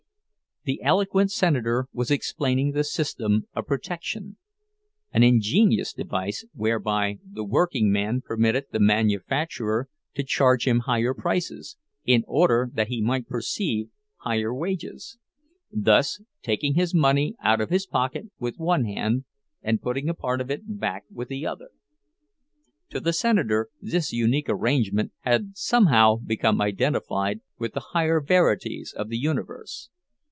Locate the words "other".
21.43-21.69